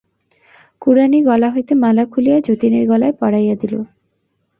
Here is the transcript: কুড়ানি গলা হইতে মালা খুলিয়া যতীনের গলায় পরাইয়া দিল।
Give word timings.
কুড়ানি 0.81 1.19
গলা 1.23 1.49
হইতে 1.53 1.73
মালা 1.75 2.03
খুলিয়া 2.05 2.37
যতীনের 2.47 2.83
গলায় 2.87 3.15
পরাইয়া 3.19 3.55
দিল। 3.61 3.73